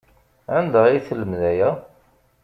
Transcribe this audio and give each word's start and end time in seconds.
Anda 0.57 0.79
ay 0.85 0.99
telmed 1.07 1.41
aya? 1.51 1.69